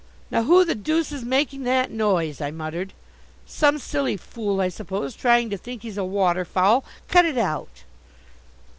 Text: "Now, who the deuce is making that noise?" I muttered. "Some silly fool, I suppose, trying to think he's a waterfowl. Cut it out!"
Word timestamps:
"Now, 0.31 0.41
who 0.45 0.65
the 0.65 0.73
deuce 0.73 1.11
is 1.11 1.23
making 1.23 1.61
that 1.65 1.91
noise?" 1.91 2.41
I 2.41 2.49
muttered. 2.49 2.93
"Some 3.45 3.77
silly 3.77 4.17
fool, 4.17 4.59
I 4.59 4.67
suppose, 4.67 5.15
trying 5.15 5.51
to 5.51 5.57
think 5.59 5.83
he's 5.83 5.95
a 5.95 6.03
waterfowl. 6.03 6.83
Cut 7.07 7.23
it 7.25 7.37
out!" 7.37 7.83